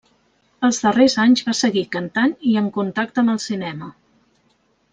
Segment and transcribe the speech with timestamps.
[0.69, 3.91] Els darrers anys va seguir cantant i en contacte amb el cinema.